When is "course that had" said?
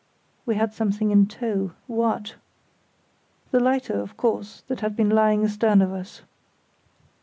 4.17-4.95